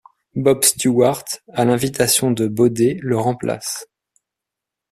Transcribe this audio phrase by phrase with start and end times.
[0.35, 3.85] Bhob Stewart, à l'invitation de Bodé le remplace.